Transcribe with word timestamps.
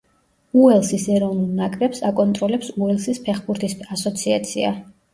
უელსის 0.61 1.05
ეროვნულ 1.17 1.51
ნაკრებს 1.61 2.03
აკონტროლებს 2.11 2.75
უელსის 2.83 3.25
ფეხბურთის 3.31 3.81
ასოციაცია. 3.99 4.79